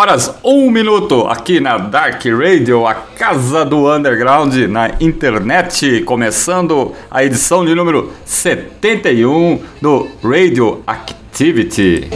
[0.00, 7.22] horas, um minuto, aqui na Dark Radio, a casa do underground na internet, começando a
[7.22, 12.08] edição de número 71 do Radio Activity.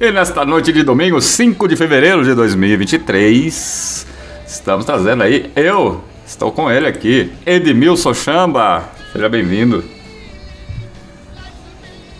[0.00, 4.06] E nesta noite de domingo, 5 de fevereiro de 2023,
[4.46, 8.88] estamos trazendo aí eu, estou com ele aqui, Edmilson Chamba.
[9.12, 9.84] Seja bem-vindo.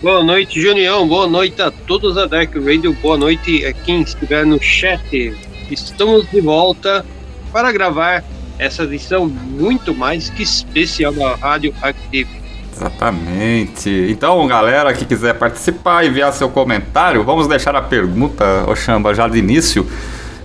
[0.01, 1.07] Boa noite, Junião.
[1.07, 2.93] Boa noite a todos da Dark Radio.
[3.01, 5.33] Boa noite a quem estiver no chat.
[5.69, 7.05] Estamos de volta
[7.53, 8.23] para gravar
[8.59, 12.41] essa edição muito mais que especial da Rádio Active.
[12.73, 14.07] Exatamente.
[14.09, 19.27] Então, galera que quiser participar, enviar seu comentário, vamos deixar a pergunta, ô Chamba, já
[19.27, 19.89] de início,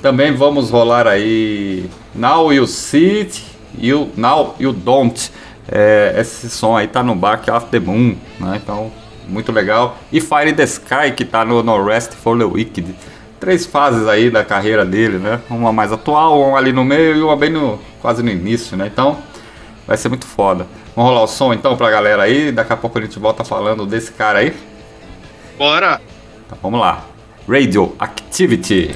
[0.03, 3.45] Também vamos rolar aí Now You See It,
[3.79, 5.31] you, Now You Don't.
[5.67, 8.61] É, esse som aí tá no Back the Moon, né?
[8.63, 8.93] Então,
[9.29, 9.97] muito legal.
[10.13, 12.95] E Fire in the Sky, que tá no No Rest for the Wicked.
[13.41, 15.41] Três fases aí da carreira dele, né?
[15.51, 18.89] Uma mais atual, uma ali no meio e uma bem no quase no início, né?
[18.93, 19.19] Então,
[19.87, 20.67] vai ser muito foda.
[20.97, 22.53] Vamos rolar o som então pra galera aí.
[22.53, 24.55] Daqui a pouco a gente volta falando desse cara aí.
[25.59, 26.01] Bora!
[26.47, 27.05] Então, vamos lá.
[27.47, 28.95] Radio Activity.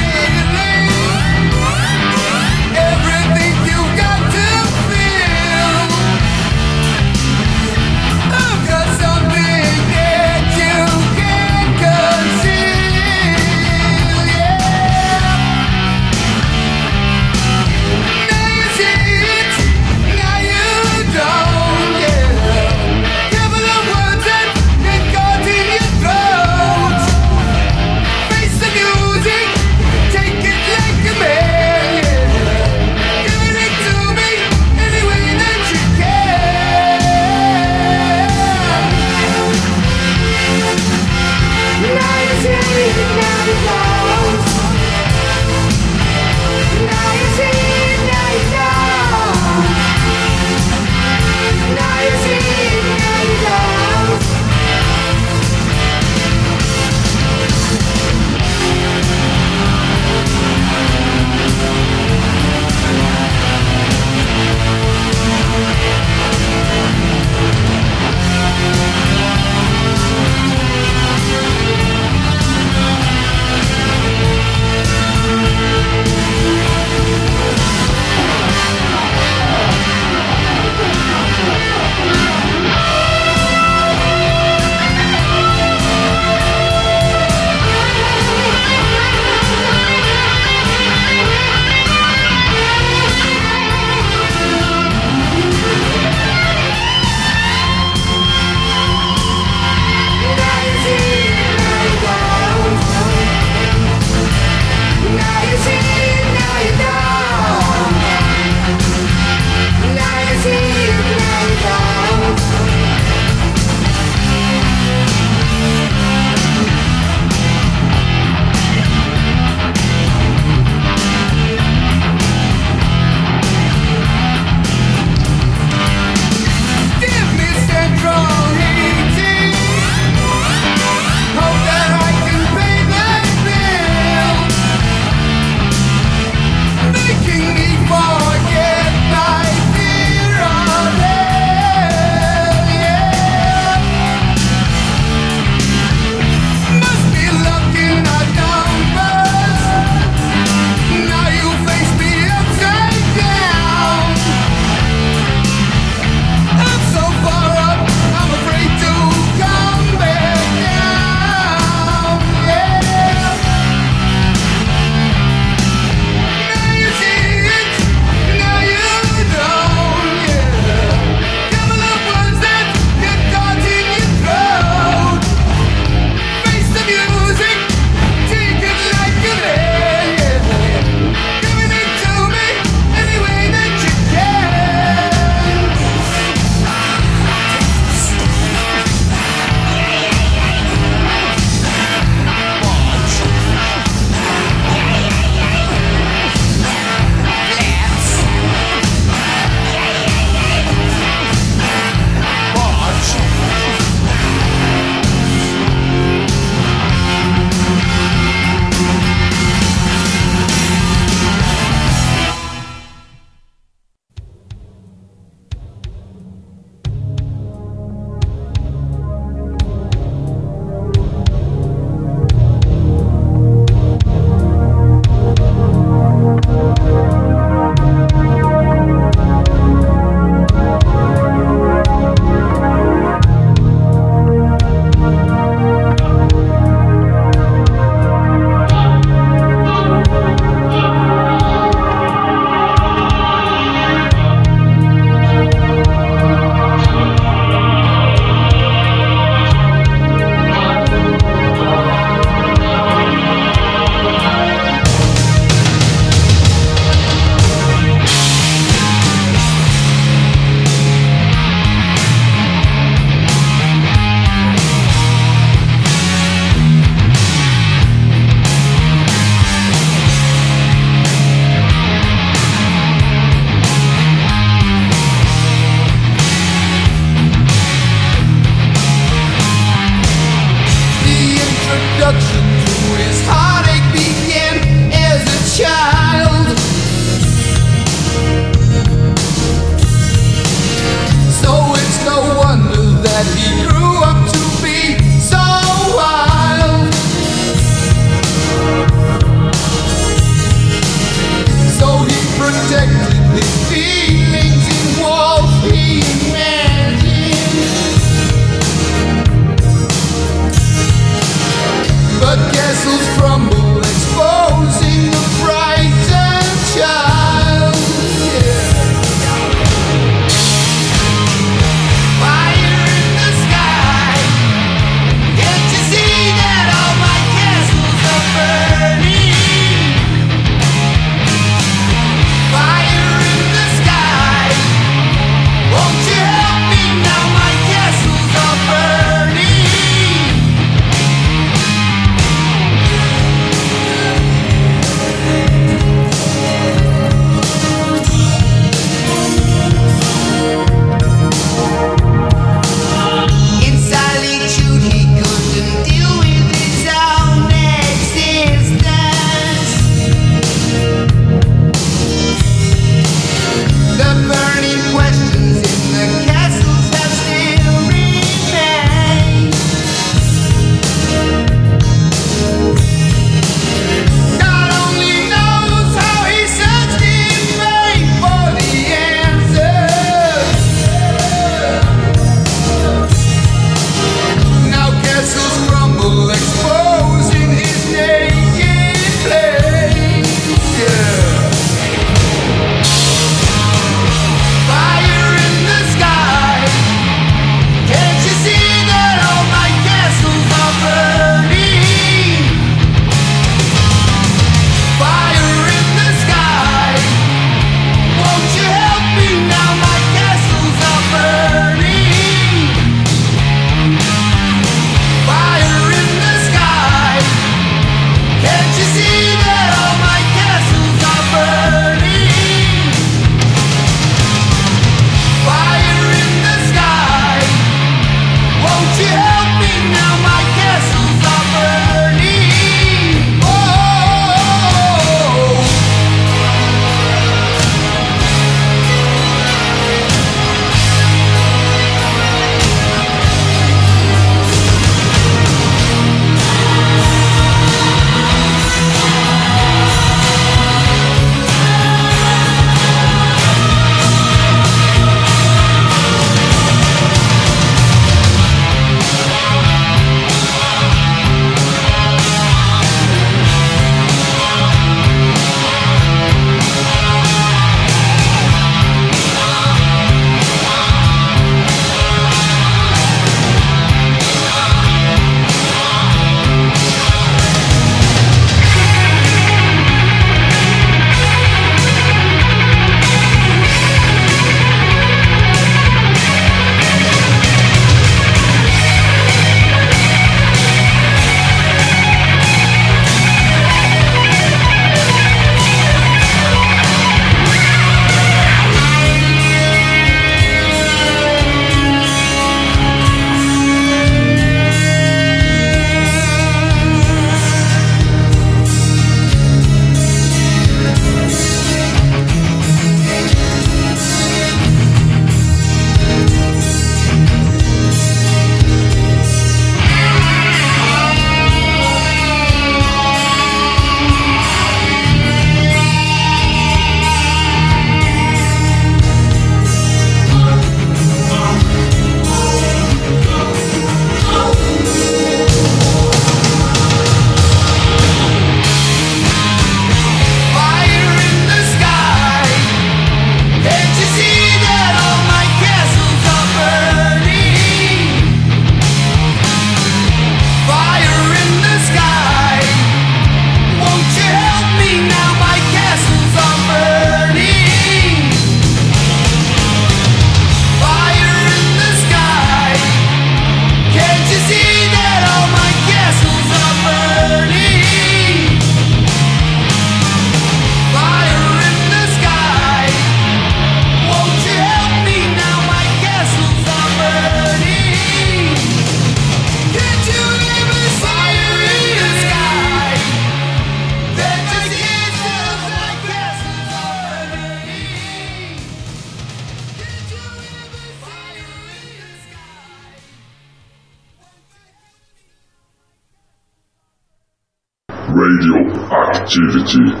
[599.20, 600.00] Radioactivity.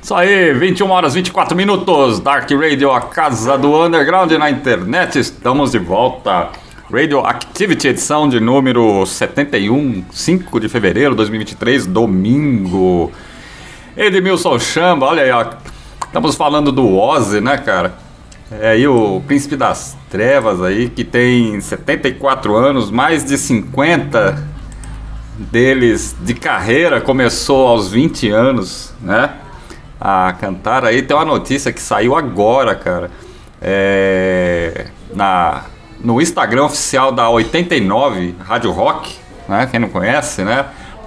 [0.00, 5.18] Isso aí, 21 horas 24 minutos, Dark Radio, a casa do underground na internet.
[5.18, 6.63] Estamos de volta.
[6.92, 13.10] Radio Activity, edição de número 71, 5 de fevereiro de 2023, domingo.
[13.96, 15.46] Edmilson Chamba, olha aí, ó.
[16.04, 17.94] Estamos falando do Ozzy, né, cara?
[18.50, 24.44] É aí o Príncipe das Trevas aí, que tem 74 anos, mais de 50
[25.38, 29.30] deles de carreira, começou aos 20 anos, né?
[29.98, 31.00] A cantar aí.
[31.00, 33.10] Tem uma notícia que saiu agora, cara.
[33.60, 35.64] É, na,
[36.04, 39.16] no Instagram oficial da 89 Rádio Rock,
[39.48, 39.66] né?
[39.70, 40.66] Quem não conhece, né?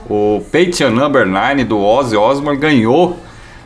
[0.10, 3.18] O Patreon Number 9 do Ozzy Osbourne ganhou,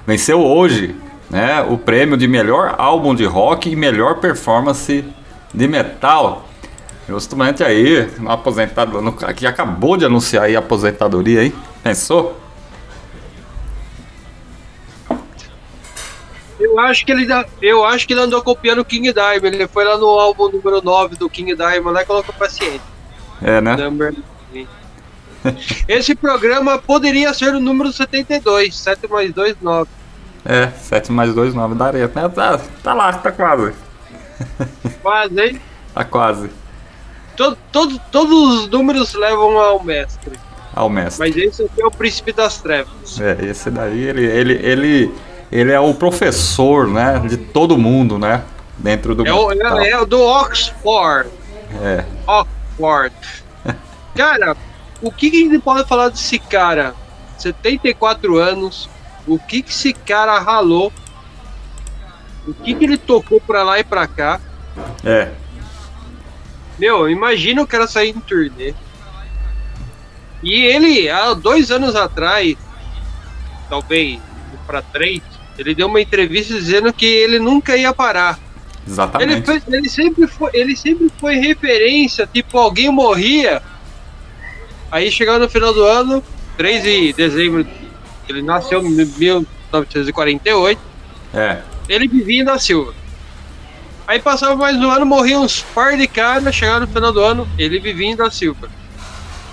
[0.06, 0.94] venceu hoje,
[1.30, 1.62] né?
[1.62, 5.06] O prêmio de melhor álbum de rock e melhor performance
[5.54, 6.46] de metal.
[7.08, 11.54] Justamente aí, no aposentado, que acabou de anunciar aí a aposentadoria, hein?
[11.82, 12.41] Pensou?
[16.72, 17.28] Eu acho que ele
[17.62, 19.48] eu acho que ele andou copiando o King Diamond.
[19.48, 22.82] Ele foi lá no álbum número 9 do King Diamond lá e colocou paciente.
[23.42, 23.76] É, né?
[23.76, 24.14] Number.
[25.88, 29.90] Esse programa poderia ser o número 72, 7 mais 2, 9.
[30.46, 32.08] É, 7 mais 2, 9 daria.
[32.08, 33.74] Tá, tá, tá lá, tá quase.
[35.04, 35.60] Mas, hein?
[35.94, 36.50] Tá quase.
[37.36, 40.38] To- todo- todos os números levam ao mestre.
[40.74, 41.28] Ao mestre.
[41.28, 43.20] Mas esse aqui é o Príncipe das Trevas.
[43.20, 45.14] É, esse daí, ele, ele, ele,
[45.52, 47.20] ele é o professor, né?
[47.20, 48.44] De todo mundo, né?
[48.78, 51.30] Dentro do É o, é, é o do Oxford.
[51.82, 52.06] É.
[52.26, 53.16] Oxford.
[54.16, 54.56] Cara,
[55.02, 56.96] o que, que a gente pode falar desse cara?
[57.38, 58.90] 74 anos.
[59.28, 60.92] O que, que esse cara ralou?
[62.48, 64.40] O que, que ele tocou pra lá e pra cá?
[65.04, 65.32] É.
[66.80, 68.74] Meu, imagina o cara sair em turnê.
[70.42, 72.58] E ele, há dois anos atrás,
[73.70, 74.20] talvez
[74.66, 75.22] pra três,
[75.62, 78.38] ele deu uma entrevista dizendo que ele nunca ia parar.
[78.84, 79.46] Ele, Exatamente.
[79.46, 83.62] fez- ele sempre foi, ele sempre foi referência, tipo, alguém morria.
[84.92, 86.24] Aí chegava no final do ano,
[86.58, 87.66] 3 de dezembro,
[88.28, 88.90] ele nasceu em
[89.72, 90.80] 1948,
[91.34, 91.60] É.
[91.88, 92.94] ele vivia na Silva.
[94.08, 97.48] Aí passava mais um ano, morria uns par de caras, chegava no final do ano,
[97.58, 98.68] ele vivia da Silva.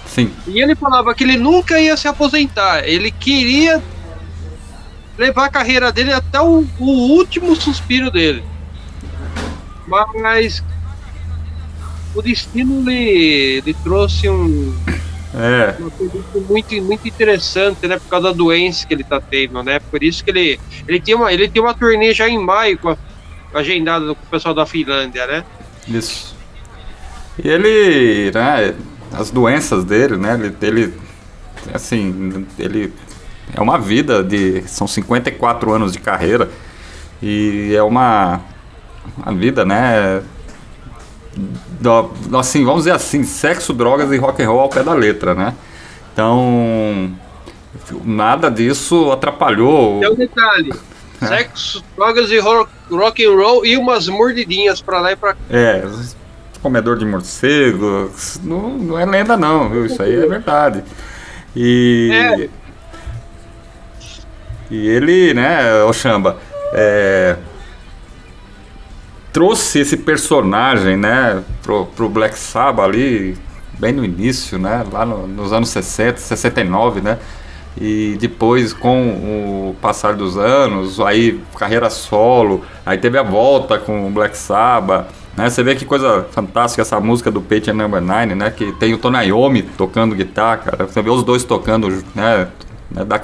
[0.06, 0.32] Sim.
[0.46, 3.80] E ele falava que ele nunca ia se aposentar, ele queria
[5.18, 8.42] levar a carreira dele até o, o último suspiro dele.
[9.86, 10.62] Mas
[12.14, 14.74] o destino lhe, lhe trouxe um,
[15.34, 15.74] É.
[16.48, 17.98] muito, muito interessante, né?
[17.98, 19.78] Por causa da doença que ele tá tendo, né?
[19.78, 22.90] Por isso que ele, ele, tem, uma, ele tem uma turnê já em maio com
[22.90, 22.96] a,
[23.54, 25.44] agendada com o pessoal da Finlândia, né?
[25.86, 26.36] Isso.
[27.42, 28.74] E ele, né,
[29.12, 30.94] as doenças dele, né, ele, ele,
[31.72, 32.92] assim, ele
[33.54, 36.50] é uma vida de, são 54 anos de carreira
[37.22, 38.40] e é uma,
[39.16, 40.22] uma vida, né,
[41.80, 45.34] do, assim, vamos dizer assim, sexo, drogas e rock and roll ao pé da letra,
[45.34, 45.54] né,
[46.12, 47.12] então,
[48.04, 50.72] nada disso atrapalhou Tem um detalhe:
[51.20, 55.40] sexo, drogas e rock, rock and roll e umas mordidinhas pra lá e pra cá.
[55.50, 55.84] É,
[56.60, 58.10] comedor de morcego,
[58.42, 59.86] não, não é lenda não, viu?
[59.86, 60.82] Isso aí é verdade.
[61.54, 62.10] E.
[62.12, 62.48] É.
[64.70, 66.36] E ele, né, o Chamba,
[66.72, 67.36] é,
[69.32, 73.36] trouxe esse personagem, né, pro, pro Black Sabbath ali,
[73.78, 77.18] bem no início, né, lá no- nos anos 60, 69, né,
[77.80, 79.08] e depois com
[79.70, 85.06] o passar dos anos, aí carreira solo, aí teve a volta com o Black Sabbath,
[85.36, 88.92] né, você vê que coisa fantástica essa música do Patient Number 9, né, que tem
[88.92, 92.48] o Tony Iommi tocando guitarra, cara, você vê os dois tocando, né,
[92.90, 93.18] né dá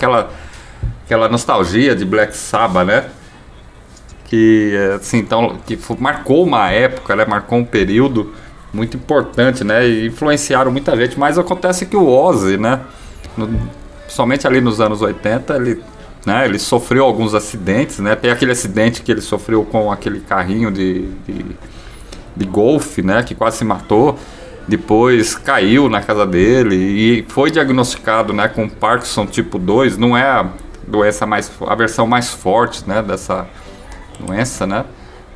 [1.04, 3.04] aquela, nostalgia de Black Sabbath, né,
[4.34, 7.24] que assim então que marcou uma época né?
[7.24, 8.32] Marcou um período
[8.72, 9.86] muito importante né?
[9.86, 11.18] E influenciaram muita gente.
[11.18, 12.80] Mas acontece que o Ozzy né?
[13.36, 13.48] No,
[14.08, 15.82] somente ali nos anos 80 ele
[16.26, 16.46] né?
[16.46, 18.16] Ele sofreu alguns acidentes né?
[18.16, 21.44] Tem aquele acidente que ele sofreu com aquele carrinho de, de,
[22.36, 23.22] de golfe né?
[23.22, 24.18] Que quase se matou.
[24.66, 28.48] Depois caiu na casa dele e foi diagnosticado né?
[28.48, 30.44] Com Parkinson tipo 2 não é
[30.86, 33.46] doença mais a versão mais forte né dessa
[34.18, 34.84] doença, né?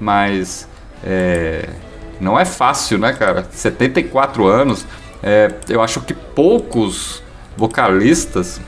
[0.00, 0.68] Mas
[1.04, 1.68] é,
[2.20, 3.46] não é fácil, né, cara?
[3.50, 4.86] 74 anos,
[5.22, 7.22] é, eu acho que poucos
[7.56, 8.60] vocalistas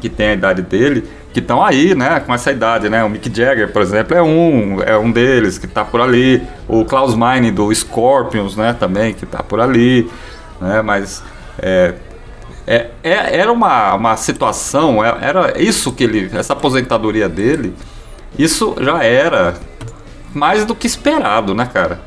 [0.00, 3.04] que tem a idade dele, que estão aí, né, com essa idade, né?
[3.04, 6.42] O Mick Jagger, por exemplo, é um, é um deles que tá por ali.
[6.66, 10.10] O Klaus Meine do Scorpions, né, também que tá por ali,
[10.60, 10.82] né?
[10.82, 11.22] Mas
[11.58, 11.94] é,
[12.66, 17.74] é, é- era uma, uma situação, é- era isso que ele, essa aposentadoria dele,
[18.38, 19.54] isso já era
[20.34, 22.00] mais do que esperado, né, cara?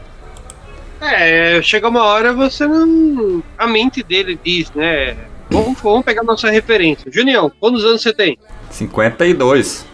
[1.02, 3.42] É, chega uma hora você não.
[3.58, 5.16] A mente dele diz, né?
[5.50, 7.10] Vamos, vamos pegar nossa referência.
[7.12, 8.38] Junião, quantos anos você tem?
[8.70, 9.86] 52.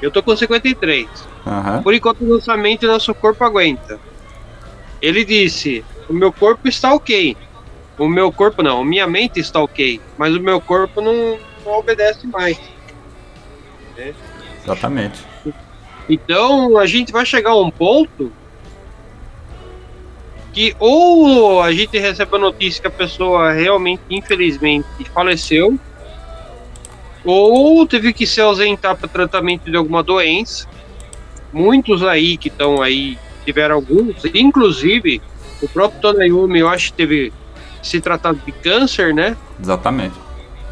[0.00, 1.06] Eu tô com 53.
[1.46, 1.82] Aham.
[1.82, 4.00] Por enquanto, nossa mente e nosso corpo aguenta.
[5.00, 7.36] Ele disse: O meu corpo está ok.
[8.00, 10.00] O meu corpo não, minha mente está ok.
[10.16, 12.58] Mas o meu corpo não, não obedece mais.
[14.64, 15.22] Exatamente.
[16.08, 18.32] Então a gente vai chegar a um ponto
[20.54, 25.78] que ou a gente recebe a notícia que a pessoa realmente, infelizmente, faleceu,
[27.22, 30.66] ou teve que se ausentar para tratamento de alguma doença.
[31.52, 35.20] Muitos aí que estão aí tiveram alguns, inclusive
[35.60, 37.30] o próprio Tonayumi, eu acho que teve
[37.82, 39.36] se tratado de câncer, né?
[39.60, 40.14] Exatamente.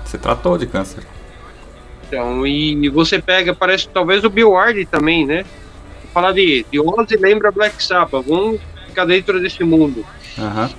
[0.05, 1.05] Se tratou de câncer.
[2.07, 5.45] Então, e você pega, parece que talvez o Bill Ward também, né?
[6.15, 10.05] Falar de, de Ozzy lembra Black Sabbath, vamos ficar dentro desse mundo.
[10.39, 10.71] Aham.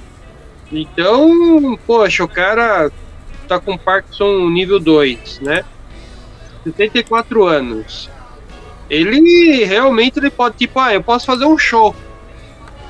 [0.72, 2.92] Então, poxa, o cara
[3.48, 5.64] tá com Parkinson nível 2, né?
[6.64, 8.10] 74 anos.
[8.90, 11.96] Ele realmente ele pode, tipo, ah, eu posso fazer um show.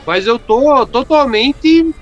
[0.06, 1.94] Mas eu tô totalmente.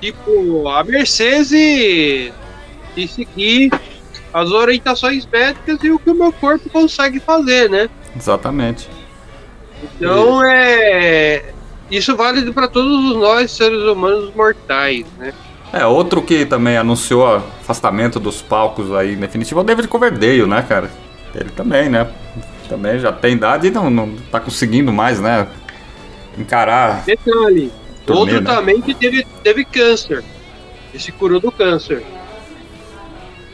[0.00, 2.32] Tipo, a Mercedes
[2.94, 3.70] de seguir
[4.32, 7.88] as orientações médicas e o que o meu corpo consegue fazer, né?
[8.14, 8.88] Exatamente.
[9.82, 11.52] Então é.
[11.90, 15.32] Isso vale para todos nós, seres humanos mortais, né?
[15.72, 20.46] É, outro que também anunciou afastamento dos palcos aí em definitivo é o David Coverdale,
[20.46, 20.90] né, cara?
[21.34, 22.08] Ele também, né?
[22.68, 25.46] Também já tem idade e não, não tá conseguindo mais, né?
[26.36, 27.04] Encarar.
[27.04, 27.70] Detalhe,
[28.06, 28.54] Turnê, outro né?
[28.54, 30.22] também que teve, teve câncer.
[30.94, 32.02] E se curou do câncer.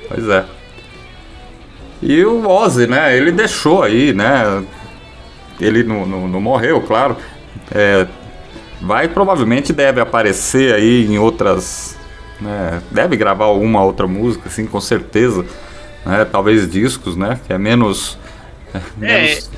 [0.08, 0.44] Pois é.
[2.02, 3.16] E o Ozzy, né?
[3.16, 4.64] Ele deixou aí, né?
[5.60, 7.16] Ele não, não, não morreu, claro.
[7.74, 8.06] É,
[8.80, 11.96] vai provavelmente deve aparecer aí em outras.
[12.40, 12.82] Né?
[12.90, 15.46] Deve gravar alguma outra música, assim, com certeza.
[16.04, 16.24] Né?
[16.24, 17.40] Talvez discos, né?
[17.46, 18.18] Que é menos.
[18.96, 19.50] menos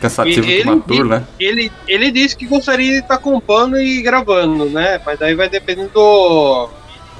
[0.00, 1.24] cansativo que uma tour, né?
[1.38, 5.00] ele, ele disse que gostaria de estar compondo e gravando, né?
[5.04, 6.68] Mas daí vai depender do,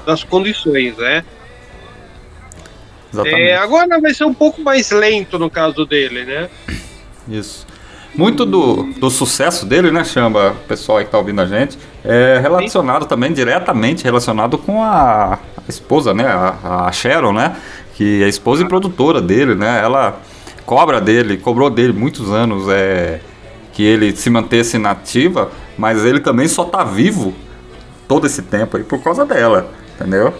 [0.05, 1.23] das condições, né?
[3.11, 3.41] Exatamente.
[3.41, 6.49] É, agora vai ser um pouco mais lento no caso dele, né?
[7.27, 7.67] Isso.
[8.15, 11.77] Muito do, do sucesso dele, né, Chamba, o pessoal aí que tá ouvindo a gente,
[12.03, 17.55] é relacionado também, diretamente relacionado com a, a esposa, né, a, a Sharon, né,
[17.95, 20.19] que é a esposa e produtora dele, né, ela
[20.69, 23.21] cobra dele, cobrou dele muitos anos é,
[23.73, 27.33] que ele se mantesse nativa, mas ele também só tá vivo
[28.07, 30.31] todo esse tempo aí por causa dela, entendeu?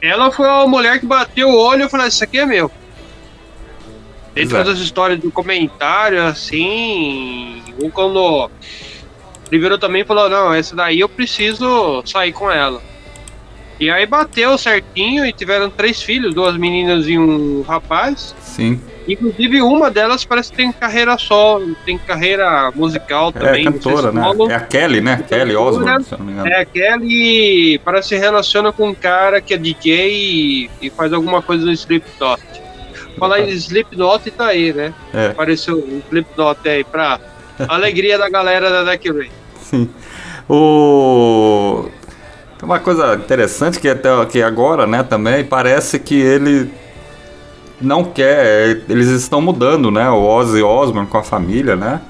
[0.00, 2.70] Ela foi uma mulher que bateu o olho e falou: Isso aqui é meu.
[4.34, 4.70] Dentro Exato.
[4.70, 7.62] das histórias do comentário, assim.
[7.78, 8.50] Um quando.
[9.50, 12.80] Primeiro também falou: Não, essa daí eu preciso sair com ela.
[13.78, 18.34] E aí bateu certinho e tiveram três filhos: duas meninas e um rapaz.
[18.40, 23.62] Sim, Inclusive, uma delas parece que tem carreira solo, tem carreira musical também.
[23.62, 24.50] é não sei cantora, se né, solo.
[24.50, 26.48] é a Kelly, né, Kelly Osbourne, se eu não me engano.
[26.48, 31.42] É, Kelly parece que se relaciona com um cara que é DJ e, faz alguma
[31.42, 32.42] coisa no Slipknot.
[33.18, 34.94] Falar em Slipknot tá aí, né?
[35.12, 35.26] É.
[35.28, 37.18] Apareceu o Slipknot aí pra
[37.68, 39.30] alegria da galera da Deck Ray.
[39.60, 39.88] Sim.
[40.48, 41.88] O...
[42.62, 46.72] Uma coisa interessante que até que agora, né, também parece que ele
[47.82, 52.00] não quer, eles estão mudando, né, o Ozzy Osbourne com a família, né?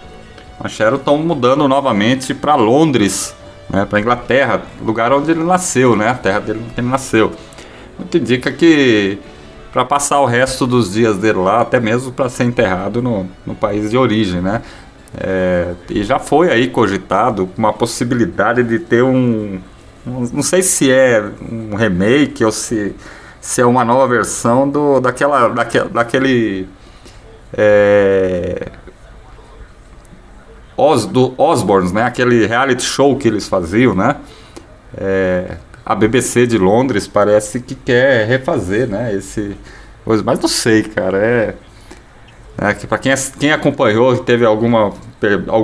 [0.61, 3.35] A Cheryl estão mudando novamente para Londres,
[3.69, 7.33] né, para Inglaterra, lugar onde ele nasceu, né, a terra dele onde ele nasceu.
[7.99, 9.19] Muito indica que
[9.73, 13.55] para passar o resto dos dias dele lá, até mesmo para ser enterrado no, no
[13.55, 14.63] país de origem, né?
[15.19, 19.59] É, e já foi aí cogitado uma possibilidade de ter um,
[20.07, 22.95] um- não sei se é um remake ou se,
[23.43, 26.69] se é uma nova versão do daquela daque, daquele
[27.53, 28.71] é,
[30.77, 32.05] Os, do Osborns, né?
[32.05, 34.17] Aquele reality show que eles faziam, né?
[34.97, 39.13] É, a BBC de Londres parece que quer refazer, né?
[39.13, 39.57] Esse
[40.25, 41.19] mas não sei, cara.
[41.19, 41.55] É,
[42.59, 44.93] é que para quem, quem acompanhou, teve alguma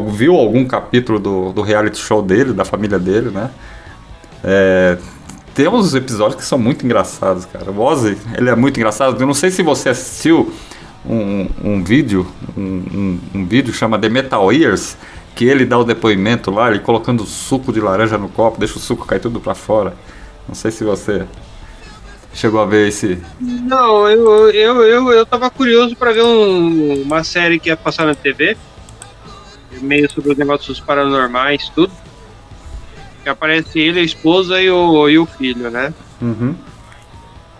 [0.08, 3.50] viu algum capítulo do, do reality show dele, da família dele, né?
[4.42, 4.98] É,
[5.58, 7.68] tem uns episódios que são muito engraçados, cara.
[7.68, 9.20] O Ozzy, ele é muito engraçado.
[9.20, 10.52] Eu não sei se você assistiu
[11.04, 12.24] um, um vídeo,
[12.56, 14.96] um, um, um vídeo chama The Metal Ears,
[15.34, 18.80] que ele dá o depoimento lá, ele colocando suco de laranja no copo, deixa o
[18.80, 19.94] suco cair tudo pra fora.
[20.46, 21.24] Não sei se você
[22.32, 23.18] chegou a ver esse.
[23.40, 28.06] Não, eu, eu, eu, eu tava curioso pra ver um- uma série que ia passar
[28.06, 28.56] na TV,
[29.80, 31.92] meio sobre os negócios paranormais, tudo.
[33.28, 35.92] Que aparece ele, a esposa e o, e o filho, né?
[36.18, 36.54] Uhum.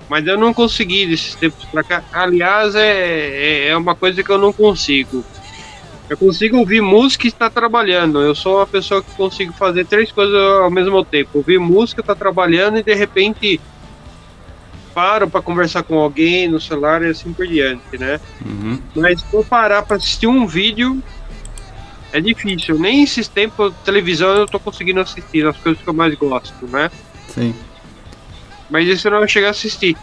[0.09, 2.03] Mas eu não consegui desses tempos pra cá.
[2.11, 5.23] Aliás, é, é, é uma coisa que eu não consigo.
[6.09, 8.19] Eu consigo ouvir música e estar trabalhando.
[8.19, 11.33] Eu sou uma pessoa que consigo fazer três coisas ao mesmo tempo.
[11.35, 13.61] Ouvir música, estar trabalhando e de repente
[14.95, 18.19] paro para conversar com alguém no celular e assim por diante, né?
[18.43, 18.79] Uhum.
[18.97, 21.03] Mas for parar para assistir um vídeo
[22.13, 22.79] é difícil.
[22.79, 26.91] Nem esses tempos televisão eu tô conseguindo assistir as coisas que eu mais gosto, né?
[27.29, 27.55] Sim.
[28.71, 29.97] Mas isso eu não cheguei a assistir.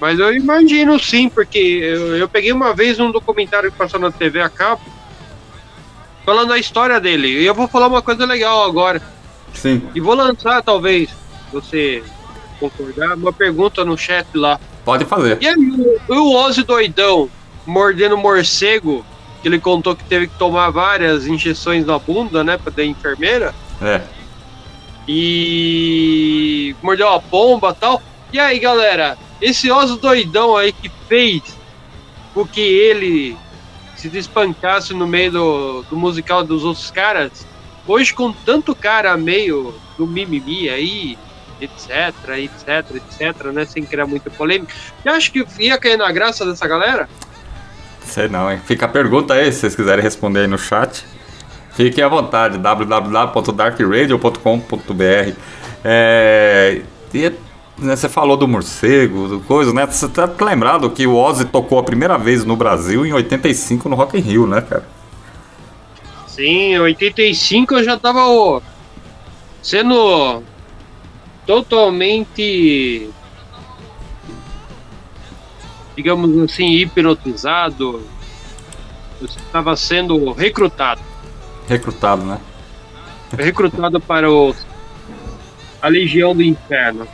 [0.00, 4.10] Mas eu imagino sim, porque eu, eu peguei uma vez um documentário que passou na
[4.12, 4.80] TV a cabo
[6.24, 7.28] falando a história dele.
[7.28, 9.02] E eu vou falar uma coisa legal agora.
[9.54, 9.82] Sim.
[9.94, 12.04] E vou lançar, talvez, se você
[12.60, 14.60] concordar, uma pergunta no chat lá.
[14.84, 15.38] Pode fazer.
[15.40, 15.56] E aí,
[16.08, 17.30] o, o Ozzy doidão
[17.66, 19.04] mordendo morcego,
[19.48, 23.54] que ele contou que teve que tomar várias injeções na bunda, né, pra da enfermeira,
[23.80, 24.02] É.
[25.08, 28.02] e mordeu a bomba e tal.
[28.32, 31.42] E aí, galera, esse Ozzy doidão aí que fez
[32.34, 33.36] com que ele
[33.96, 37.46] se despancasse no meio do, do musical dos outros caras,
[37.86, 41.18] hoje com tanto cara meio do mimimi aí,
[41.60, 41.90] etc,
[42.36, 44.72] etc, etc, né, sem criar muita polêmica,
[45.04, 47.08] eu acho que ia cair na graça dessa galera?
[48.08, 48.58] Sei não, hein?
[48.64, 51.04] Fica a pergunta aí, se vocês quiserem responder aí no chat.
[51.74, 55.32] Fiquem à vontade, www.darkradio.com.br.
[55.84, 56.80] É,
[57.14, 57.32] e,
[57.78, 59.86] né, você falou do morcego, do coisa, né?
[59.86, 63.94] Você tá lembrado que o Ozzy tocou a primeira vez no Brasil em 85 no
[63.94, 64.88] Rock in Rio, né, cara?
[66.26, 68.60] Sim, em 85 eu já tava ó,
[69.62, 70.42] sendo
[71.46, 73.08] totalmente,
[75.98, 78.00] digamos assim, hipnotizado.
[79.20, 81.00] Eu estava sendo recrutado.
[81.66, 82.38] Recrutado, né?
[83.36, 84.54] Recrutado para o,
[85.82, 87.04] a Legião do Inferno.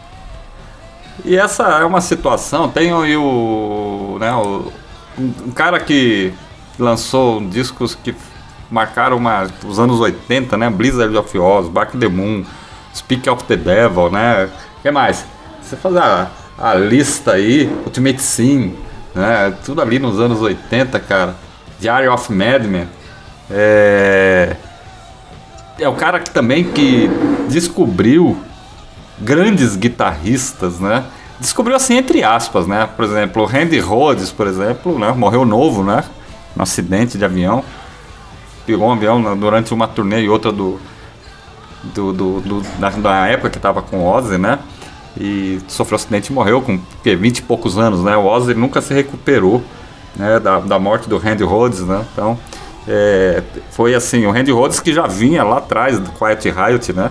[1.24, 4.70] E essa é uma situação, tem aí o, né, o
[5.18, 6.34] um, cara que
[6.78, 8.14] lançou discos que
[8.70, 12.44] marcaram uma, os anos 80, né, Blizzard of Oz, Back the Moon,
[12.94, 15.24] Speak of the Devil, né, o que mais?
[15.62, 16.28] Você faz a,
[16.58, 18.74] a lista aí, Ultimate Sim,
[19.14, 21.34] né, tudo ali nos anos 80, cara,
[21.80, 22.86] Diary of Madman,
[23.50, 24.56] é...
[25.76, 27.10] É o cara que também que
[27.48, 28.36] descobriu
[29.18, 31.02] grandes guitarristas, né?
[31.40, 32.88] Descobriu assim entre aspas, né?
[32.96, 35.10] Por exemplo, Randy Rhodes, por exemplo, né?
[35.10, 36.04] Morreu novo, né?
[36.54, 37.64] No acidente de avião.
[38.64, 40.80] Pegou um avião durante uma turnê e outra do,
[41.82, 44.60] do, do, do- da, da época que tava com Ozzy, né?
[45.18, 48.16] E sofreu um acidente e morreu com que, 20 e poucos anos, né?
[48.16, 49.62] O Ozzy nunca se recuperou
[50.16, 50.40] né?
[50.40, 52.04] da, da morte do Randy Rhodes, né?
[52.12, 52.38] Então,
[52.86, 57.10] é, foi assim, o Randy Rhodes que já vinha lá atrás do Quiet Riot, né?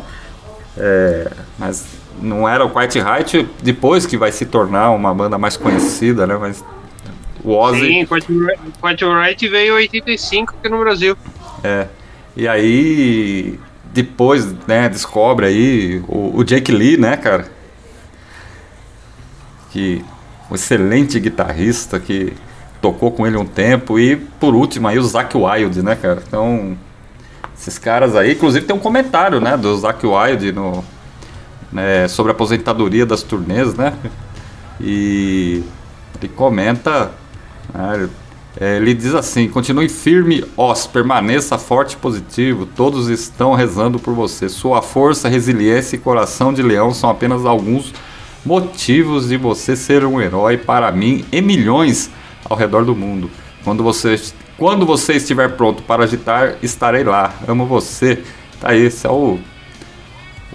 [0.78, 1.86] É, mas
[2.22, 6.38] não era o Quiet Riot depois que vai se tornar uma banda mais conhecida, né?
[6.40, 6.64] Mas
[7.44, 7.88] o Ozzy...
[7.88, 11.18] Sim, Quite Right veio em 85 aqui no Brasil.
[11.64, 11.88] É.
[12.36, 13.60] E aí,
[13.94, 17.46] depois, né, descobre aí o, o Jake Lee, né, cara?
[19.74, 20.06] Que
[20.50, 22.34] um excelente guitarrista que
[22.82, 24.00] tocou com ele um tempo.
[24.00, 26.22] E por último aí o Zack Wild, né, cara?
[26.26, 26.78] Então,
[27.58, 30.84] esses caras aí, inclusive tem um comentário, né, do Zack Wild no,
[31.72, 33.94] né, sobre a aposentadoria das turnês, né?
[34.80, 35.64] E
[36.20, 37.12] ele comenta,
[37.74, 38.10] né,
[38.60, 42.66] é, ele diz assim: continue firme, Oz, permaneça forte e positivo.
[42.66, 44.50] Todos estão rezando por você.
[44.50, 47.94] Sua força, resiliência e coração de leão são apenas alguns
[48.46, 52.10] motivos de você ser um herói para mim e milhões
[52.50, 53.30] ao redor do mundo.
[53.64, 54.22] Quando você,
[54.58, 57.34] quando você estiver pronto para agitar, estarei lá.
[57.48, 58.24] Amo você.
[58.60, 59.40] Tá aí, esse é o,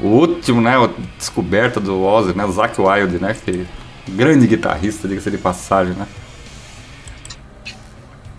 [0.01, 0.77] o último, né?
[0.77, 2.45] a Descoberta do Ozzy, né?
[2.45, 3.35] O Zack Wild, né?
[3.45, 3.67] Que
[4.09, 6.07] grande guitarrista, diga-se de passagem, né?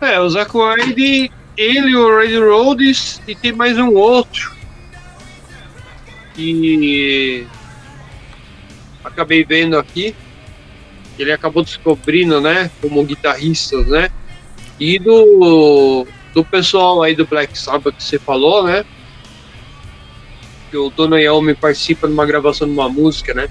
[0.01, 4.55] É, o Zack Wilde, ele, o Randy Rhodes e tem mais um outro.
[6.37, 7.45] E
[9.03, 10.15] acabei vendo aqui.
[11.17, 12.71] Ele acabou descobrindo, né?
[12.81, 14.09] Como guitarrista, né?
[14.79, 18.85] E do, do pessoal aí do Black Sabbath que você falou, né?
[20.69, 23.49] que o Tony Iommi participa numa gravação de uma música, né?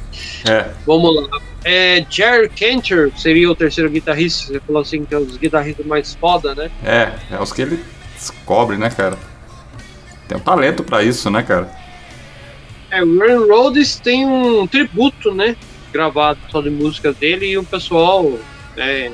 [0.48, 1.40] É, Vamos lá.
[1.64, 4.52] É, Jerry Cantor seria o terceiro guitarrista.
[4.52, 6.70] Você falou assim que é os guitarristas mais foda, né?
[6.84, 7.84] é, é os que ele
[8.14, 9.18] descobre, né, cara?
[10.26, 11.68] Tem um talento pra isso, né, cara?
[12.90, 15.56] É, o Ryan Rhodes tem um tributo, né?
[15.92, 18.38] Gravado só de músicas dele e o pessoal
[18.76, 19.10] é,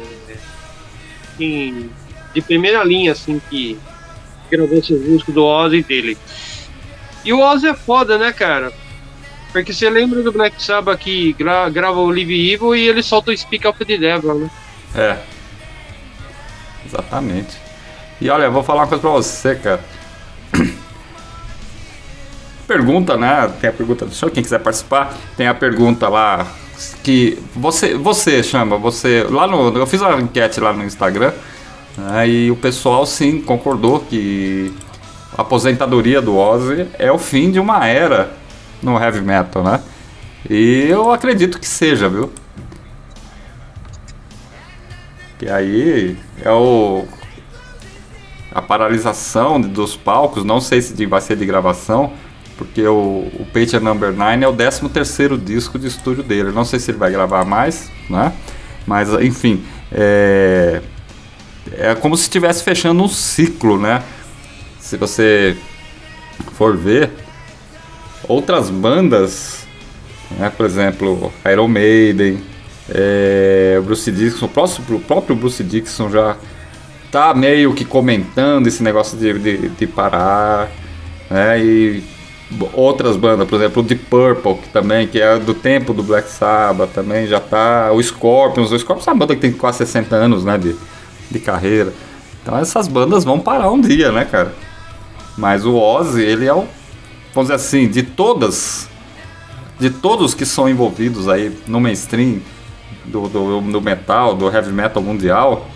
[1.33, 1.91] assim,
[2.33, 3.79] de primeira linha, assim, que
[4.51, 6.17] gravou essas músicas do Ozzy dele.
[7.25, 8.73] E o Ozzy é foda, né, cara?
[9.53, 13.31] Porque você lembra do Black Sabbath que gra grava o Live Evil e ele solta
[13.31, 14.51] o Speak of the Devil, né?
[14.97, 15.19] É.
[16.85, 17.57] Exatamente.
[18.21, 19.81] E olha, eu vou falar uma coisa pra você, cara.
[22.67, 23.53] Pergunta, né?
[23.61, 26.47] Tem a pergunta do senhor, quem quiser participar, tem a pergunta lá
[27.03, 31.33] que você, você chama, você lá no, eu fiz uma enquete lá no Instagram,
[31.97, 34.73] né, e o pessoal sim concordou que
[35.37, 38.33] a aposentadoria do Ozzy é o fim de uma era
[38.83, 39.81] no heavy metal, né?
[40.49, 42.31] E eu acredito que seja, viu?
[45.39, 47.07] Que aí é o
[48.55, 52.13] a paralisação dos palcos, não sei se vai ser de gravação,
[52.57, 56.53] porque o, o Pager Number 9 é o 13 terceiro disco de estúdio dele.
[56.53, 58.33] Não sei se ele vai gravar mais, né?
[58.87, 60.81] Mas enfim, é,
[61.73, 64.03] é como se estivesse fechando um ciclo, né?
[64.79, 65.57] Se você
[66.53, 67.11] for ver
[68.29, 69.67] outras bandas,
[70.33, 70.51] né?
[70.55, 72.43] por exemplo, Iron Maiden,
[72.89, 76.37] é, Bruce Dixon, o próprio, o próprio Bruce Dixon já
[77.11, 80.71] tá meio que comentando esse negócio de, de, de parar,
[81.31, 81.59] né?
[81.65, 82.14] E
[82.73, 86.31] outras bandas, por exemplo, o Deep Purple, que também, que é do tempo do Black
[86.31, 87.91] Sabbath, também já tá.
[87.93, 90.57] O Scorpions, o Scorpions é uma banda que tem quase 60 anos, né?
[90.59, 90.77] De,
[91.31, 91.93] de carreira.
[92.43, 94.55] Então essas bandas vão parar um dia, né, cara?
[95.37, 96.65] Mas o Ozzy, ele é o.
[97.35, 98.89] Vamos dizer assim, de todas.
[99.81, 102.39] De todos que são envolvidos aí no mainstream
[103.07, 105.67] do, do, do metal, do heavy metal mundial,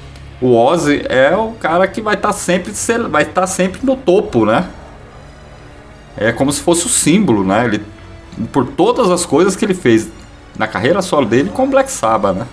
[0.41, 4.45] o Ozzy é o cara que vai estar sempre ser- vai estar sempre no topo,
[4.47, 4.69] né?
[6.19, 7.65] É como se fosse o símbolo, né?
[7.65, 7.85] Ele,
[8.53, 10.09] por todas as coisas que ele fez
[10.59, 12.47] na carreira solo dele com Black Sabbath, né?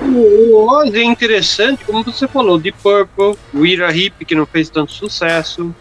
[0.00, 4.46] O o Ozzy é interessante, como você falou, de Purple, o Ira Hip, que não
[4.46, 5.74] fez tanto sucesso.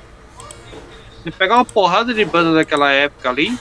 [1.24, 3.58] Você pegar uma porrada de banda daquela época ali,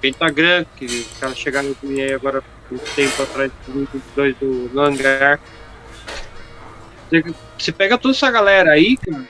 [0.00, 5.40] Pentagram, que os caras chegaram aqui aí agora um tempo atrás, 2022 do no hangar.
[7.08, 7.24] Você,
[7.58, 9.24] você pega toda essa galera aí, cara,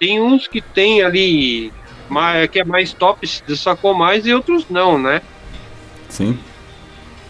[0.00, 1.70] tem uns que tem ali,
[2.08, 5.20] mais, que é mais top, se destacou mais, e outros não, né?
[6.08, 6.38] Sim.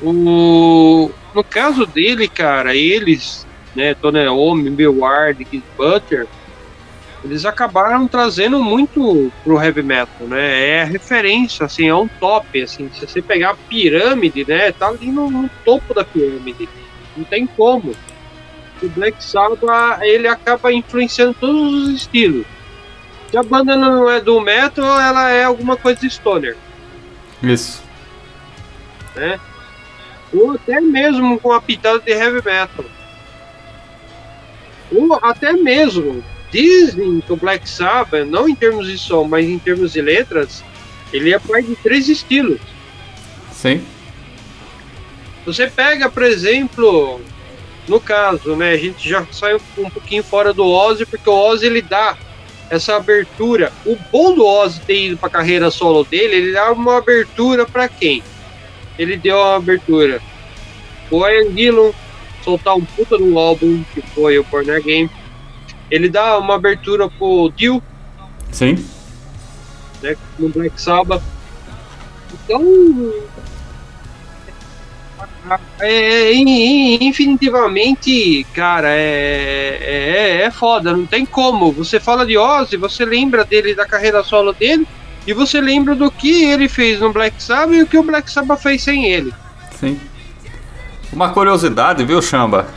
[0.01, 3.45] O, no caso dele, cara, eles,
[3.75, 6.29] né, Tony Iommi, Bill Ward, Keith Butler,
[7.25, 10.69] eles acabaram trazendo muito pro heavy metal, né?
[10.69, 15.11] É referência, assim, é um top, assim, se você pegar a pirâmide, né, tá ali
[15.11, 16.69] no, no topo da pirâmide.
[17.17, 17.95] Não tem como.
[18.81, 22.47] O Black Sabbath, ele acaba influenciando todos os estilos.
[23.31, 26.57] Se a banda não é do metal, ela é alguma coisa de stoner
[27.41, 27.83] Isso.
[29.15, 29.39] né?
[30.33, 32.85] Ou até mesmo com a pitada de heavy metal.
[34.93, 39.59] Ou até mesmo dizem que o Black Sabbath, não em termos de som, mas em
[39.59, 40.65] termos de letras,
[41.13, 42.61] ele é pai de três estilos.
[43.53, 43.85] Sim.
[45.47, 47.21] Você pega, por exemplo,
[47.89, 51.67] no caso, né, a gente já saiu um pouquinho fora do Ozzy, porque o Ozzy
[51.67, 52.17] ele dá
[52.71, 53.73] essa abertura.
[53.85, 57.67] O bom do Ozzy ter ido para a carreira solo dele, ele dá uma abertura
[57.67, 58.23] para quem?
[58.97, 60.23] Ele deu uma abertura.
[61.11, 61.93] O Ian Gillan
[62.45, 65.11] soltar um puta no álbum que foi o Born Again.
[65.91, 67.83] Ele dá uma abertura pro Dio,
[68.53, 68.85] Sim.
[70.01, 71.23] né, no Black Sabbath.
[72.33, 72.63] Então,
[75.79, 81.73] é, in- infinitivamente, cara, é, é, é foda, não tem como.
[81.73, 84.87] Você fala de Ozzy, você lembra dele, da carreira solo dele,
[85.27, 88.31] e você lembra do que ele fez no Black Sabbath e o que o Black
[88.31, 89.33] Sabbath fez sem ele.
[89.79, 90.01] Sim.
[91.13, 92.69] Uma curiosidade, viu, Chamba?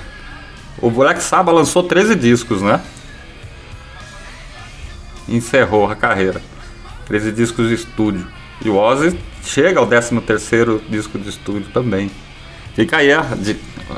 [0.81, 2.81] O Black Sabbath lançou 13 discos, né?
[5.27, 6.41] Encerrou a carreira.
[7.05, 8.27] 13 discos de estúdio.
[8.63, 12.09] E o Ozzy chega ao 13º disco de estúdio também.
[12.75, 13.21] Fica aí a,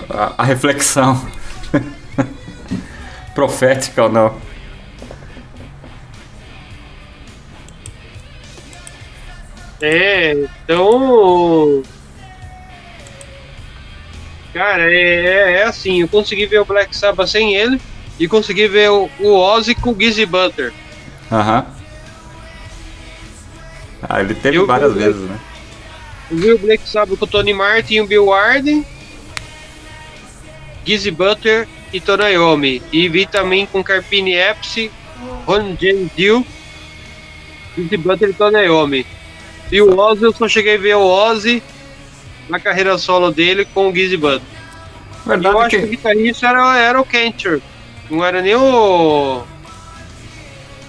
[0.10, 1.20] a- a reflexão.
[3.34, 4.38] Profética ou não.
[9.82, 11.84] É, então.
[14.54, 14.96] Cara, é,
[15.26, 17.80] é, é assim, eu consegui ver o Black Sabbath sem ele
[18.18, 20.72] e consegui ver o, o Ozzy com o Gizzy Butter.
[21.30, 21.66] Aham.
[24.08, 25.38] Ah, ele teve Eu- várias eu- vezes, né?
[26.32, 28.86] O Black Sabbath com o Tony Martin e o Bill Warden,
[30.86, 32.82] Gizzy Butler e Tony Iommi.
[32.92, 34.92] E vi também com Carpini Epsi,
[35.46, 36.46] Ron James Dio,
[37.76, 39.06] Gizzy Butler e Tony Iommi.
[39.72, 41.62] E o Ozzy, eu só cheguei a ver o Ozzy
[42.48, 44.42] na carreira solo dele com o Gizzy Butler.
[44.42, 45.88] E eu Verdade acho que o que.
[45.88, 47.62] guitarrista era, era o Cantor.
[48.10, 49.44] Não era nem o.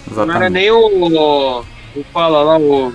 [0.07, 0.53] Não era Exatamente.
[0.53, 1.65] nem o.
[1.95, 2.93] O fala lá, o.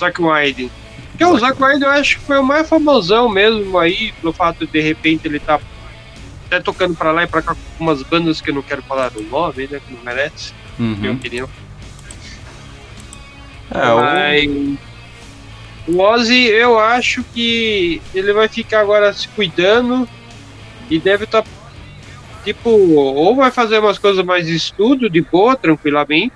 [0.00, 0.70] Zack Wyden.
[1.10, 4.66] Porque o Zack Wyden eu acho que foi o mais famosão mesmo aí, pelo fato
[4.66, 5.60] de de repente ele tá
[6.46, 9.12] até tocando pra lá e pra cá com umas bandas que eu não quero falar
[9.16, 9.80] o nome, né?
[9.86, 11.16] Que não merece, na minha Uhum.
[11.16, 11.48] opinião.
[13.72, 14.78] É, o- Mas
[15.86, 20.08] o Ozzy, eu acho que ele vai ficar agora se cuidando
[20.90, 21.44] e deve estar
[22.44, 26.32] tipo, ou vai fazer umas coisas mais de estudo, de boa, tranquilamente,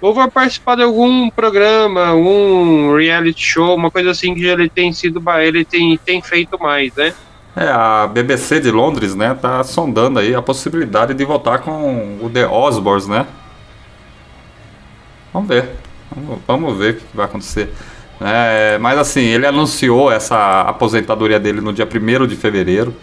[0.00, 4.92] ou vai participar de algum programa, algum reality show, uma coisa assim que ele tem
[4.92, 7.12] sido, ele tem, tem feito mais, né?
[7.56, 12.30] É, a BBC de Londres, né, tá sondando aí a possibilidade de voltar com o
[12.30, 13.26] The Osbournes, né?
[15.32, 15.68] Vamos ver.
[16.14, 17.72] Vamos, vamos ver o que vai acontecer.
[18.20, 22.94] É, mas assim, ele anunciou essa aposentadoria dele no dia 1 de fevereiro.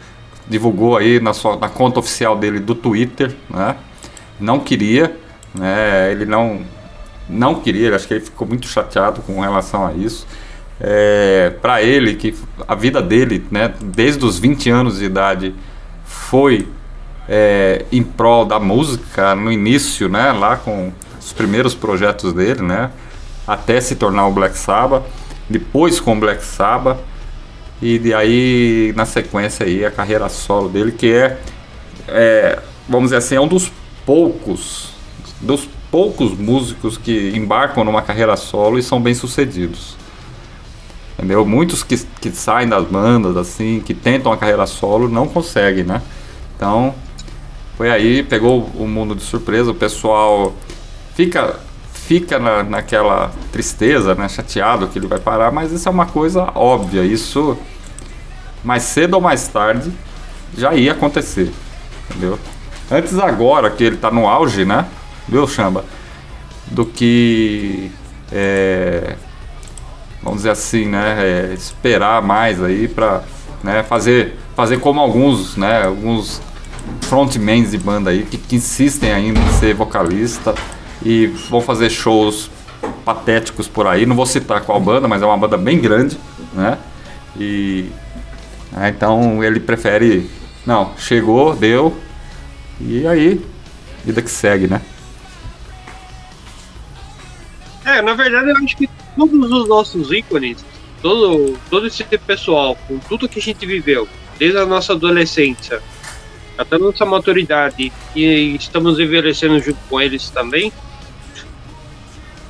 [0.48, 3.76] Divulgou aí na, sua, na conta oficial dele do Twitter, né?
[4.40, 5.18] Não queria,
[5.54, 6.12] né?
[6.12, 6.62] Ele não,
[7.30, 10.26] não queria, acho que ele ficou muito chateado com relação a isso.
[10.80, 12.36] É, para ele, que
[12.68, 15.56] a vida dele, né, desde os 20 anos de idade,
[16.06, 16.68] foi
[17.28, 22.92] é, em prol da música no início, né, lá com os primeiros projetos dele, né,
[23.46, 25.04] até se tornar o Black Sabbath,
[25.50, 27.00] depois com o Black Sabbath
[27.82, 31.38] e de aí na sequência aí a carreira solo dele que é,
[32.08, 33.72] é, vamos dizer assim, é um dos
[34.06, 34.94] poucos
[35.40, 39.96] dos poucos músicos que embarcam numa carreira solo e são bem sucedidos.
[41.18, 41.46] Entendeu?
[41.46, 46.02] Muitos que, que saem das bandas, assim, que tentam a carreira solo, não conseguem, né?
[46.56, 46.94] Então,
[47.76, 50.54] foi aí, pegou o mundo de surpresa, o pessoal
[51.16, 51.60] fica
[52.08, 54.30] fica na, naquela tristeza, né?
[54.30, 57.58] Chateado que ele vai parar, mas isso é uma coisa óbvia, isso
[58.64, 59.92] mais cedo ou mais tarde
[60.58, 61.52] já ia acontecer,
[62.10, 62.40] entendeu?
[62.90, 64.86] Antes agora que ele tá no auge, né?
[65.28, 65.84] Viu, Chamba?
[66.68, 67.92] Do que
[68.32, 69.16] é,
[70.22, 73.24] vamos dizer assim, né, é, esperar mais aí para
[73.64, 76.42] né, fazer, fazer como alguns, né, alguns
[77.02, 80.54] frontmans de banda aí que, que insistem ainda em ser vocalista
[81.04, 82.50] e vão fazer shows
[83.06, 84.06] patéticos por aí.
[84.06, 86.18] Não vou citar qual banda, mas é uma banda bem grande,
[86.54, 86.78] né?
[87.40, 87.90] E
[88.76, 90.30] é, então ele prefere,
[90.66, 91.96] não, chegou, deu
[92.80, 93.46] e aí
[94.04, 94.82] vida que segue, né?
[97.88, 100.58] É, na verdade eu acho que todos os nossos ícones,
[101.02, 104.06] todo, todo esse pessoal, com tudo que a gente viveu,
[104.38, 105.82] desde a nossa adolescência
[106.58, 110.74] até a nossa maturidade, e estamos envelhecendo junto com eles também,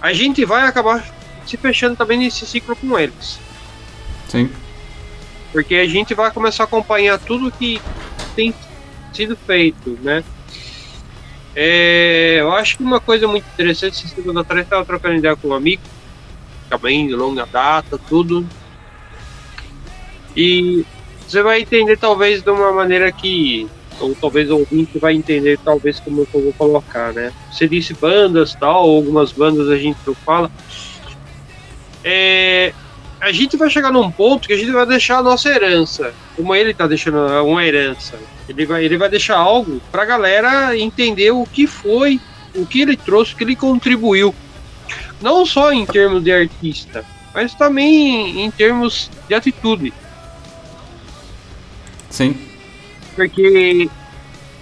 [0.01, 1.05] a gente vai acabar
[1.45, 3.37] se fechando também nesse ciclo com eles.
[4.27, 4.49] Sim.
[5.51, 7.79] Porque a gente vai começar a acompanhar tudo que
[8.35, 8.55] tem
[9.13, 10.23] sido feito, né?
[11.59, 15.47] É, eu acho que uma coisa muito interessante, esses tempos atrás estava trocando ideia com
[15.47, 15.81] um amigo,
[16.69, 18.47] também de longa data, tudo.
[20.35, 20.85] E
[21.27, 23.67] você vai entender talvez de uma maneira que,
[23.99, 27.33] ou talvez o ouvinte vai entender talvez como eu vou colocar, né?
[27.51, 30.51] Você disse bandas tal, algumas bandas a gente não fala.
[32.03, 32.71] É,
[33.19, 36.53] a gente vai chegar num ponto que a gente vai deixar a nossa herança, como
[36.55, 38.17] ele tá deixando uma herança.
[38.47, 42.19] Ele vai, ele vai deixar algo pra galera entender o que foi,
[42.55, 44.33] o que ele trouxe, o que ele contribuiu.
[45.21, 47.03] Não só em termos de artista,
[47.33, 49.93] mas também em termos de atitude.
[52.09, 52.37] Sim.
[53.15, 53.89] Porque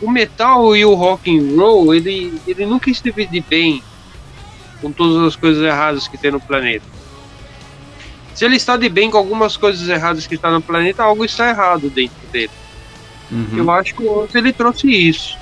[0.01, 3.83] o metal e o rock and roll, ele, ele nunca esteve de bem
[4.81, 6.94] com todas as coisas erradas que tem no planeta.
[8.35, 11.49] Se ele está de bem com algumas coisas erradas que está no planeta, algo está
[11.49, 12.51] errado dentro dele.
[13.31, 13.57] Uhum.
[13.57, 15.37] Eu acho que o ele trouxe isso.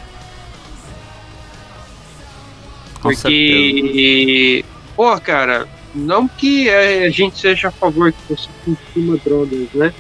[3.02, 3.82] Com certeza.
[3.82, 4.66] Porque,
[4.96, 9.94] pô, cara, não que a gente seja a favor que você consuma drogas, né?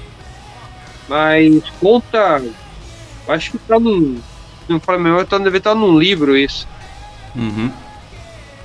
[1.10, 2.44] Mas conta.
[3.28, 4.20] Acho que tá num.
[4.70, 6.68] Não fala melhor, tá, deve estar num livro isso.
[7.36, 7.72] Uhum.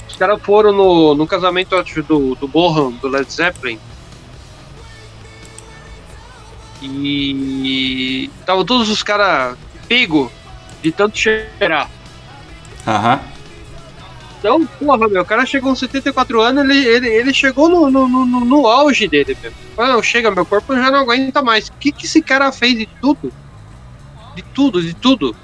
[0.06, 3.78] Os caras foram no, no casamento acho, do, do Bohan, do Led Zeppelin.
[6.82, 9.56] E estavam todos os caras
[9.88, 10.30] pego
[10.82, 11.88] de tanto cheirar.
[12.86, 13.20] Aham.
[14.38, 18.06] Então, porra, meu, o cara chegou aos 74 anos, ele, ele, ele chegou no, no,
[18.08, 20.02] no, no- auge dele, meu.
[20.02, 21.68] Chega, meu corpo já não aguenta mais.
[21.68, 23.32] O que, que esse cara fez de tudo?
[24.36, 25.34] De tudo, de tudo.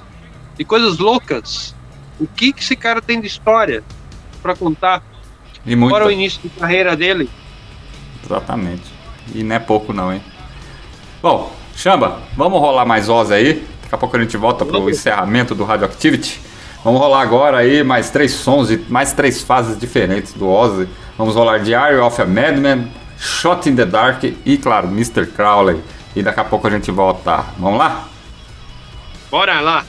[0.56, 1.74] De coisas loucas.
[2.20, 3.82] O que, que esse cara tem de história
[4.40, 5.02] pra contar?
[5.66, 5.90] E muito.
[5.90, 7.28] Fora o início de carreira dele.
[8.24, 8.84] Exatamente.
[9.34, 10.22] E não é pouco não, hein?
[11.24, 13.66] Bom, Chamba, vamos rolar mais Oz aí.
[13.80, 16.38] Daqui a pouco a gente volta pro encerramento do Radioactivity.
[16.84, 20.86] Vamos rolar agora aí mais três sons e mais três fases diferentes do Ozzy.
[21.16, 25.24] Vamos rolar Diary of a Madman, Shot in the Dark e, claro, Mr.
[25.28, 25.82] Crowley.
[26.14, 27.42] E daqui a pouco a gente volta.
[27.58, 28.04] Vamos lá?
[29.30, 29.82] Bora lá.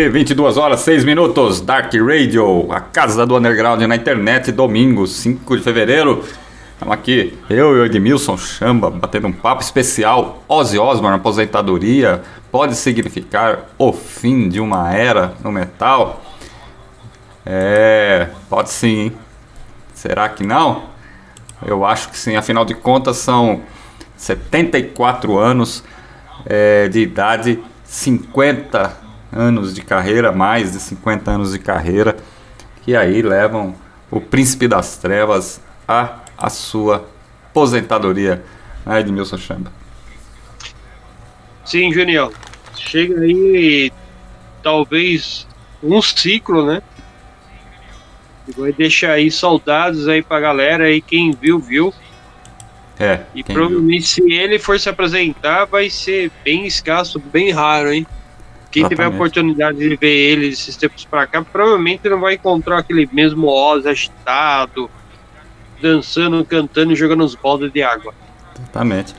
[0.00, 5.58] Aí, 22 horas 6 minutos, Dark Radio, a casa do underground na internet, domingo, 5
[5.58, 6.24] de fevereiro.
[6.72, 10.42] Estamos aqui, eu e o Edmilson Chamba, batendo um papo especial.
[10.48, 16.22] Ozzy Osbourne, aposentadoria, pode significar o fim de uma era no metal?
[17.44, 19.12] É, pode sim, hein?
[19.92, 20.84] Será que não?
[21.66, 23.60] Eu acho que sim, afinal de contas são
[24.16, 25.84] 74 anos
[26.46, 32.16] é, de idade, 50 anos de carreira, mais de 50 anos de carreira,
[32.82, 33.74] que aí levam
[34.10, 37.06] o príncipe das trevas a a sua
[37.50, 38.42] aposentadoria.
[38.86, 39.70] Né, Edmilson Chamba.
[41.64, 42.32] Sim, Junião.
[42.74, 43.92] Chega aí
[44.62, 45.46] talvez
[45.82, 46.82] um ciclo, né?
[48.48, 51.92] E vai deixar aí saudades aí pra galera aí, quem viu, viu.
[52.98, 58.06] É, E provavelmente se ele for se apresentar, vai ser bem escasso, bem raro, hein?
[58.70, 59.14] Quem tiver a Exatamente.
[59.16, 63.84] oportunidade de ver ele esses tempos pra cá, provavelmente não vai encontrar aquele mesmo Oz
[63.84, 64.88] agitado,
[65.82, 68.14] dançando, cantando e jogando os baldes de água.
[68.56, 69.14] Exatamente.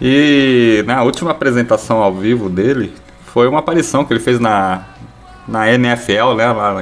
[0.00, 2.92] E na última apresentação ao vivo dele,
[3.26, 4.84] foi uma aparição que ele fez na,
[5.46, 6.50] na NFL, né?
[6.52, 6.80] Lá,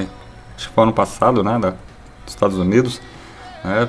[0.57, 1.59] acho que foi ano passado, né?
[1.59, 1.79] Da, dos
[2.35, 3.01] Estados Unidos.
[3.63, 3.89] né,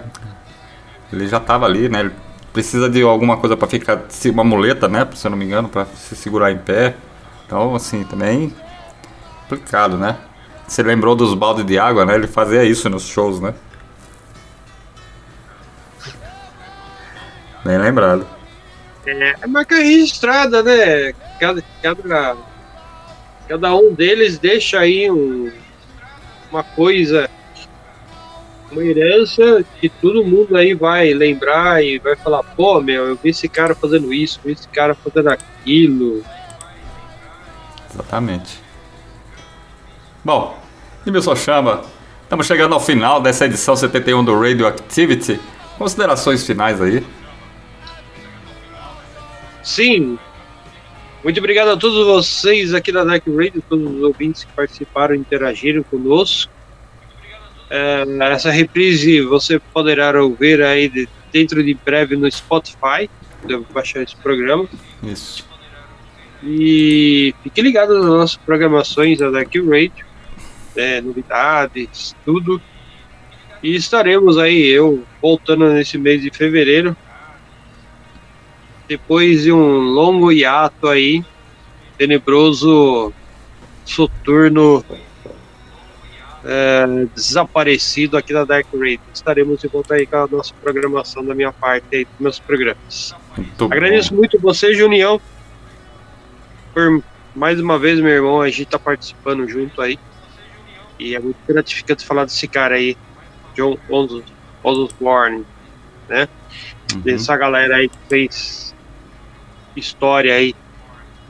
[1.14, 2.02] Ele já estava ali, né?
[2.02, 2.12] Ele
[2.52, 5.08] precisa de alguma coisa para ficar, uma muleta, né?
[5.14, 6.96] Se eu não me engano, para se segurar em pé.
[7.46, 8.54] Então, assim, também
[9.48, 10.18] complicado, né?
[10.68, 12.16] Você lembrou dos baldes de água, né?
[12.16, 13.54] Ele fazia isso nos shows, né?
[17.64, 18.28] Bem lembrado.
[19.06, 21.14] É, é marca registrada, né?
[21.40, 22.38] Cada, cada,
[23.48, 25.52] cada um deles deixa aí um,
[26.52, 27.30] uma coisa,
[28.72, 33.30] uma herança que todo mundo aí vai lembrar e vai falar, pô, meu, eu vi
[33.30, 36.24] esse cara fazendo isso, vi esse cara fazendo aquilo.
[37.96, 38.60] Exatamente.
[40.24, 40.60] Bom,
[41.06, 41.82] Edmilson Chama,
[42.24, 45.40] estamos chegando ao final dessa edição 71 do Radioactivity.
[45.78, 47.06] Considerações finais aí.
[49.64, 50.18] Sim.
[51.24, 55.18] Muito obrigado a todos vocês aqui da Dark Radio, todos os ouvintes que participaram e
[55.18, 56.52] interagiram conosco.
[57.70, 63.10] É, essa reprise você poderá ouvir aí de- dentro de breve no Spotify.
[63.44, 64.68] Devo baixar esse programa.
[65.02, 65.44] Isso.
[66.44, 70.06] E fique ligado nas nossas programações da Dark Radio,
[70.76, 72.62] né, novidades, tudo.
[73.64, 76.96] E estaremos aí, eu voltando nesse mês de fevereiro,
[78.88, 81.24] depois de um longo hiato aí,
[81.98, 83.12] tenebroso,
[83.84, 84.86] soturno,
[86.44, 89.00] é, desaparecido aqui da Dark Radio.
[89.12, 93.16] Estaremos de volta aí com a nossa programação da minha parte aí, dos meus programas.
[93.36, 94.18] Muito Agradeço bom.
[94.18, 95.20] muito você, Junião,
[96.76, 97.02] por
[97.34, 99.98] mais uma vez, meu irmão, a gente tá participando junto aí.
[101.00, 102.96] E é muito gratificante falar desse cara aí,
[103.56, 104.24] John Os-
[104.62, 105.46] Osborne,
[106.08, 106.28] né?
[106.94, 107.00] Uhum.
[107.02, 108.76] Dessa galera aí que fez
[109.76, 110.54] história aí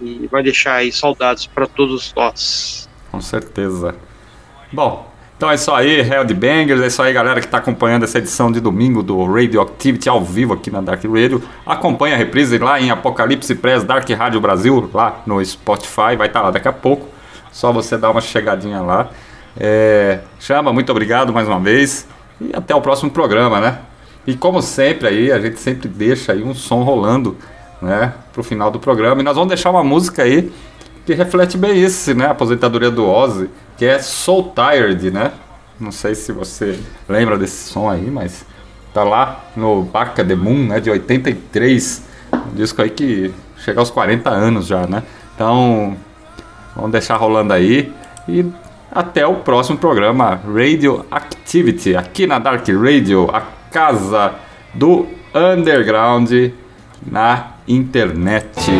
[0.02, 2.90] e vai deixar aí saudades para todos nós.
[3.12, 3.96] Com certeza.
[4.72, 6.02] Bom, então é isso aí,
[6.34, 10.24] Bangers, é isso aí, galera que está acompanhando essa edição de domingo do Radioactivity ao
[10.24, 11.44] vivo aqui na Dark Radio.
[11.66, 16.42] Acompanhe a reprise lá em Apocalipse Press Dark Rádio Brasil, lá no Spotify, vai estar
[16.42, 17.08] lá daqui a pouco.
[17.52, 19.10] Só você dar uma chegadinha lá.
[19.58, 22.08] É, Chama, muito obrigado mais uma vez.
[22.40, 23.80] E até o próximo programa, né?
[24.28, 27.38] E como sempre aí, a gente sempre deixa aí um som rolando,
[27.82, 28.14] né?
[28.34, 29.22] Pro final do programa.
[29.22, 30.52] E nós vamos deixar uma música aí
[31.06, 32.26] que reflete bem isso, né?
[32.26, 35.32] A aposentadoria do Ozzy, que é Soul Tired, né?
[35.80, 38.46] Não sei se você lembra desse som aí, mas
[38.94, 40.80] tá lá no Baca the Moon, né?
[40.80, 42.04] De 83.
[42.34, 45.04] Um disco aí que chega aos 40 anos já, né?
[45.36, 45.96] Então,
[46.76, 47.94] vamos deixar rolando aí.
[48.28, 48.46] E
[48.92, 54.36] até o próximo programa Radio Activity, aqui na Dark Radio, a casa
[54.74, 56.32] do underground
[57.06, 58.72] na internet.